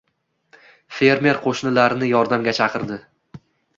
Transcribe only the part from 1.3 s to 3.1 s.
qoʻshnilarini yordamga chaqirdi